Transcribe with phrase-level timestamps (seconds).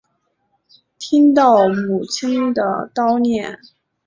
[0.97, 3.59] 听到母亲的叨念